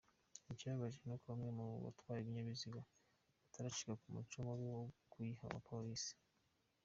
[0.51, 2.81] Ikibabaje ni uko bamwe mu batwara ibinyabiziga
[3.43, 4.81] bataracika ku muco mubi wo
[5.11, 6.13] kuyiha abapolisi.